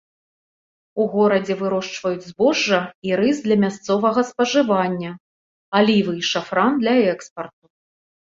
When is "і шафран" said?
6.23-6.71